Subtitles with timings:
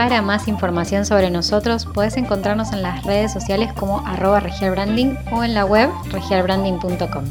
[0.00, 5.44] Para más información sobre nosotros puedes encontrarnos en las redes sociales como arroba regialbranding o
[5.44, 7.24] en la web regialbranding.com.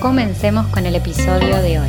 [0.00, 1.88] Comencemos con el episodio de hoy.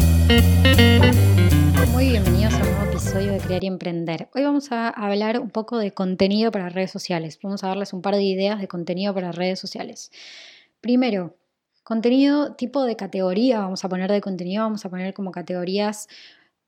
[1.91, 4.29] Muy bienvenidos a un nuevo episodio de Crear y Emprender.
[4.35, 7.39] Hoy vamos a hablar un poco de contenido para redes sociales.
[7.41, 10.11] Vamos a darles un par de ideas de contenido para redes sociales.
[10.79, 11.37] Primero,
[11.81, 16.07] contenido tipo de categoría, vamos a poner de contenido, vamos a poner como categorías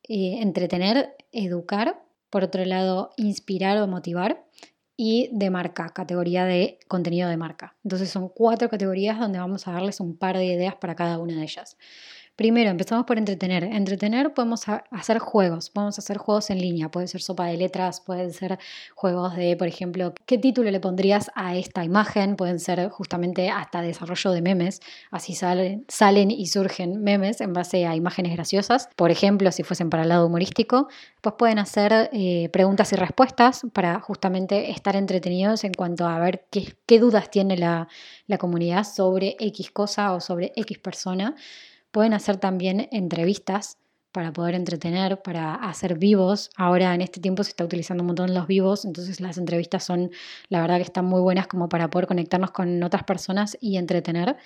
[0.09, 4.43] eh, entretener, educar, por otro lado, inspirar o motivar
[4.97, 7.75] y de marca, categoría de contenido de marca.
[7.83, 11.35] Entonces son cuatro categorías donde vamos a darles un par de ideas para cada una
[11.35, 11.77] de ellas.
[12.37, 13.65] Primero, empezamos por entretener.
[13.65, 18.33] Entretener podemos hacer juegos, podemos hacer juegos en línea, puede ser sopa de letras, pueden
[18.33, 18.57] ser
[18.95, 22.37] juegos de, por ejemplo, ¿qué título le pondrías a esta imagen?
[22.37, 24.79] Pueden ser justamente hasta desarrollo de memes,
[25.11, 28.89] así salen, salen y surgen memes en base a imágenes graciosas.
[28.95, 30.87] Por ejemplo, si fuesen para el lado humorístico,
[31.21, 36.47] pues pueden hacer eh, preguntas y respuestas para justamente estar entretenidos en cuanto a ver
[36.49, 37.87] qué, qué dudas tiene la,
[38.25, 41.35] la comunidad sobre X cosa o sobre X persona.
[41.91, 43.77] Pueden hacer también entrevistas
[44.11, 46.49] para poder entretener, para hacer vivos.
[46.57, 50.11] Ahora en este tiempo se está utilizando un montón los vivos, entonces las entrevistas son,
[50.49, 54.37] la verdad que están muy buenas como para poder conectarnos con otras personas y entretener.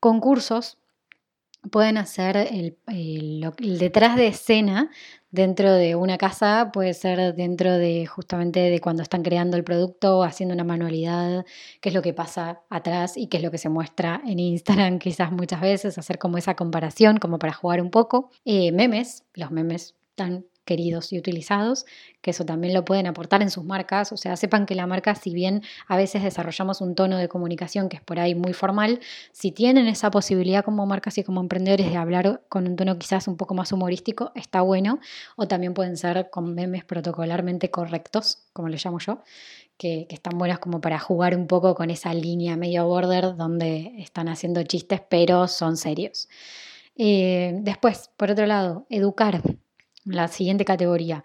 [0.00, 0.78] Concursos,
[1.70, 2.76] pueden hacer el,
[3.78, 4.90] detrás de escena
[5.30, 10.22] dentro de una casa, puede ser dentro de justamente de cuando están creando el producto,
[10.22, 11.44] haciendo una manualidad,
[11.80, 14.98] qué es lo que pasa atrás y qué es lo que se muestra en Instagram
[15.00, 18.30] quizás muchas veces, hacer como esa comparación, como para jugar un poco.
[18.44, 21.86] Eh, memes, los memes tan queridos y utilizados,
[22.20, 25.14] que eso también lo pueden aportar en sus marcas, o sea, sepan que la marca,
[25.14, 29.00] si bien a veces desarrollamos un tono de comunicación que es por ahí muy formal,
[29.32, 33.28] si tienen esa posibilidad como marcas y como emprendedores de hablar con un tono quizás
[33.28, 35.00] un poco más humorístico, está bueno,
[35.36, 39.20] o también pueden ser con memes protocolarmente correctos, como le llamo yo,
[39.76, 44.28] que, están buenas como para jugar un poco con esa línea medio border donde están
[44.28, 46.28] haciendo chistes pero son serios.
[46.96, 49.42] Eh, después, por otro lado, educar
[50.04, 51.24] la siguiente categoría.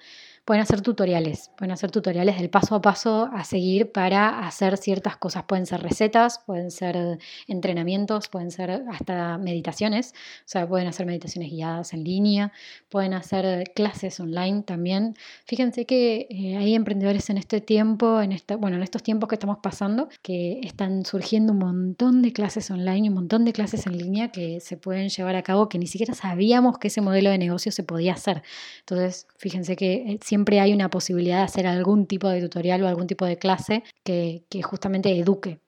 [0.50, 5.16] Pueden hacer tutoriales, pueden hacer tutoriales del paso a paso a seguir para hacer ciertas
[5.16, 5.44] cosas.
[5.44, 11.52] Pueden ser recetas, pueden ser entrenamientos, pueden ser hasta meditaciones, o sea, pueden hacer meditaciones
[11.52, 12.52] guiadas en línea,
[12.90, 15.16] pueden hacer clases online también.
[15.46, 19.36] Fíjense que eh, hay emprendedores en este tiempo, en esta, bueno, en estos tiempos que
[19.36, 24.00] estamos pasando, que están surgiendo un montón de clases online, un montón de clases en
[24.00, 27.38] línea que se pueden llevar a cabo que ni siquiera sabíamos que ese modelo de
[27.38, 28.42] negocio se podía hacer.
[28.80, 32.82] Entonces, fíjense que siempre eh, siempre hay una posibilidad de hacer algún tipo de tutorial
[32.82, 35.60] o algún tipo de clase que, justamente eduque.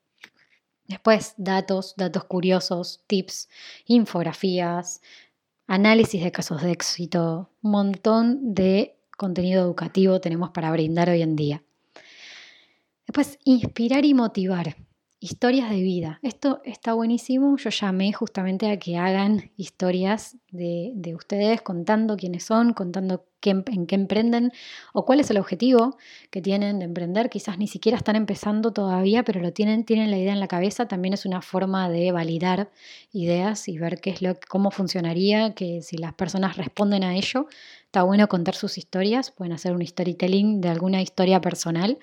[0.88, 3.50] Después, datos, datos curiosos, tips,
[3.86, 5.02] infografías,
[5.68, 11.36] análisis de casos de éxito, un montón de contenido educativo tenemos para brindar hoy en
[11.36, 11.64] día.
[13.06, 14.78] Después, inspirar y motivar.
[15.24, 16.20] Historias de vida.
[16.24, 17.56] Esto está buenísimo.
[17.56, 23.86] Yo llamé justamente a que hagan historias de, de ustedes contando quiénes son, contando en
[23.86, 24.52] qué emprenden
[24.94, 25.96] o cuál es el objetivo
[26.32, 27.30] que tienen de emprender.
[27.30, 30.88] Quizás ni siquiera están empezando todavía, pero lo tienen, tienen la idea en la cabeza.
[30.88, 32.72] También es una forma de validar
[33.12, 37.46] ideas y ver qué es lo, cómo funcionaría, que si las personas responden a ello,
[37.86, 39.30] está bueno contar sus historias.
[39.30, 42.00] Pueden hacer un storytelling de alguna historia personal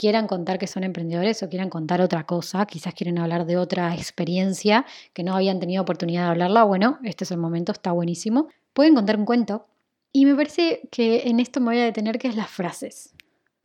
[0.00, 3.94] quieran contar que son emprendedores o quieran contar otra cosa, quizás quieren hablar de otra
[3.94, 8.48] experiencia que no habían tenido oportunidad de hablarla, bueno, este es el momento, está buenísimo.
[8.72, 9.66] Pueden contar un cuento,
[10.10, 13.12] y me parece que en esto me voy a detener, que es las frases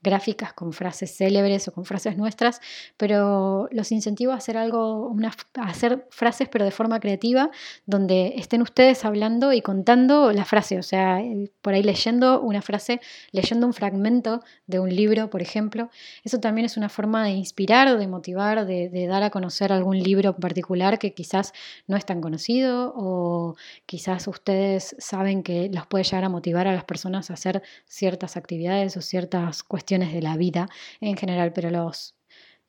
[0.06, 2.62] gráficas con frases célebres o con frases nuestras,
[2.96, 5.14] pero los incentivo a hacer algo,
[5.56, 7.50] a hacer frases pero de forma creativa,
[7.88, 11.20] donde estén ustedes hablando y contando la frase, o sea,
[11.64, 13.02] por ahí leyendo una frase,
[13.32, 15.90] leyendo un fragmento de un libro, por ejemplo.
[16.24, 19.98] Eso también es una forma de inspirar, de motivar, de, de dar a conocer algún
[19.98, 21.52] libro en particular que quizás
[21.88, 23.56] no es tan conocido o
[23.88, 28.38] quizás ustedes saben que los puede llegar a motivar a las personas a hacer ciertas
[28.38, 30.68] actividades o ciertas cuestiones de la vida
[31.02, 32.16] en general, pero los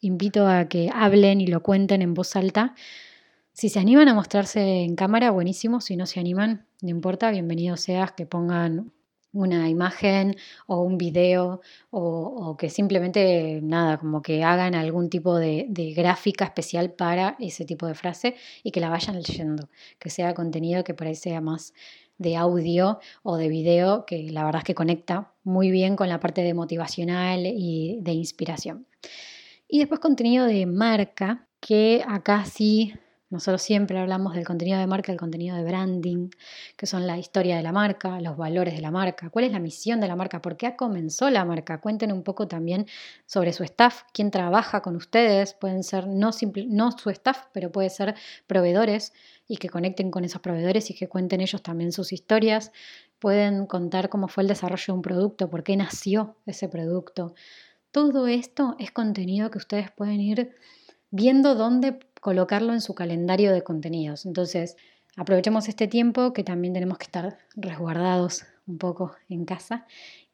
[0.01, 2.75] invito a que hablen y lo cuenten en voz alta.
[3.53, 5.81] Si se animan a mostrarse en cámara, buenísimo.
[5.81, 8.93] Si no se animan, no importa, bienvenido seas que pongan
[9.33, 10.37] una imagen
[10.67, 16.93] o un video o, que simplemente nada, como que hagan algún tipo de, gráfica especial
[16.93, 19.69] para ese tipo de frase y que la vayan leyendo,
[19.99, 21.75] que sea contenido que por ahí sea más
[22.19, 26.21] de audio o de video, que la verdad es que conecta muy bien con la
[26.21, 28.87] parte de motivacional y de inspiración.
[29.69, 32.95] Y después contenido de marca, que acá sí
[33.29, 36.31] nosotros siempre hablamos del contenido de marca, el contenido de branding,
[36.77, 39.59] que son la historia de la marca, los valores de la marca, cuál es la
[39.59, 41.81] misión de la marca, por qué comenzó la marca.
[41.81, 42.87] Cuenten un poco también
[43.27, 46.31] sobre su staff, quién trabaja con ustedes, pueden ser no,
[46.69, 48.15] no su staff, pero puede ser
[48.47, 49.13] proveedores
[49.49, 52.71] y que conecten con esos proveedores y que cuenten ellos también sus historias.
[53.19, 57.35] Pueden contar cómo fue el desarrollo de un producto, por qué nació ese producto.
[57.91, 60.55] Todo esto es contenido que ustedes pueden ir
[61.11, 64.27] viendo dónde colocarlo en su calendario de contenidos.
[64.27, 64.75] Entonces,
[65.17, 69.87] aprovechemos este tiempo que también tenemos que estar resguardados un poco en casa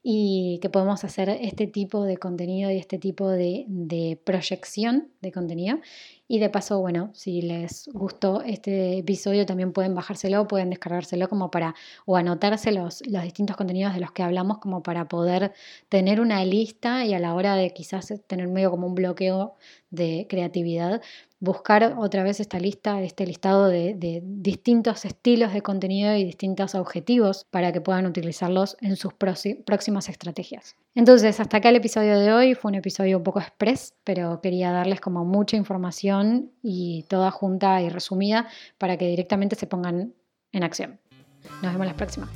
[0.02, 5.30] y que podemos hacer este tipo de contenido y este tipo de, de, proyección de
[5.30, 5.78] contenido.
[6.26, 11.50] Y de paso, bueno, si les gustó este episodio, también pueden bajárselo, pueden descargárselo como
[11.50, 11.74] para,
[12.06, 15.52] o anotarse los, distintos contenidos de los que hablamos como para poder
[15.90, 19.56] tener una lista y a la hora de quizás tener medio como un bloqueo
[19.90, 21.02] de creatividad,
[21.38, 27.46] buscar otra vez esta lista, este listado de, distintos estilos de contenido y distintos objetivos
[27.50, 29.12] para que puedan utilizarlos en sus
[30.08, 30.76] estrategias.
[30.94, 32.54] Entonces, hasta acá el episodio de hoy.
[32.54, 37.80] Fue un episodio un poco express, pero quería darles como mucha información y toda junta
[37.82, 38.48] y resumida
[38.78, 40.14] para que directamente se pongan
[40.52, 41.00] en acción.
[41.62, 42.30] Nos vemos la próxima.